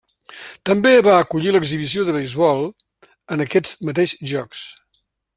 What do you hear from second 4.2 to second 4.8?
jocs.